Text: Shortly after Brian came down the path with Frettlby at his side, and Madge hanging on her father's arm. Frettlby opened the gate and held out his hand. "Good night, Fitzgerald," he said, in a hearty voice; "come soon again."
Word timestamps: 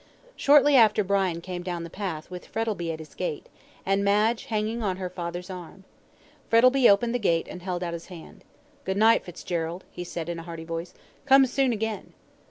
Shortly 0.35 0.75
after 0.75 1.03
Brian 1.03 1.41
came 1.41 1.61
down 1.61 1.83
the 1.83 1.89
path 1.91 2.31
with 2.31 2.47
Frettlby 2.47 2.91
at 2.91 2.97
his 2.97 3.09
side, 3.09 3.47
and 3.85 4.03
Madge 4.03 4.45
hanging 4.45 4.81
on 4.81 4.97
her 4.97 5.11
father's 5.11 5.51
arm. 5.51 5.83
Frettlby 6.49 6.89
opened 6.89 7.13
the 7.13 7.19
gate 7.19 7.47
and 7.47 7.61
held 7.61 7.83
out 7.83 7.93
his 7.93 8.07
hand. 8.07 8.43
"Good 8.83 8.97
night, 8.97 9.23
Fitzgerald," 9.23 9.83
he 9.91 10.03
said, 10.03 10.27
in 10.27 10.39
a 10.39 10.43
hearty 10.43 10.65
voice; 10.65 10.95
"come 11.27 11.45
soon 11.45 11.71
again." 11.71 12.13